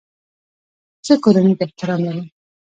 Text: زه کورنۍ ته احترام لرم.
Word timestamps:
زه 1.05 1.13
کورنۍ 1.23 1.53
ته 1.57 1.63
احترام 1.65 2.01
لرم. 2.07 2.27